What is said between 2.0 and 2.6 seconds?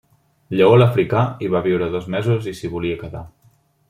mesos i